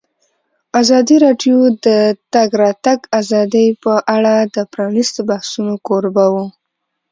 ازادي 0.81 1.15
راډیو 1.25 1.57
د 1.69 1.71
د 1.85 1.87
تګ 2.33 2.49
راتګ 2.63 2.99
ازادي 3.19 3.65
په 3.83 3.93
اړه 4.15 4.35
د 4.55 4.57
پرانیستو 4.73 5.19
بحثونو 5.29 5.73
کوربه 5.87 6.25
وه. 6.33 6.45